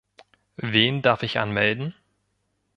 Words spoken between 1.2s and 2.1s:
ich anmelden?